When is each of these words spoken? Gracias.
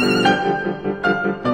Gracias. 0.00 1.47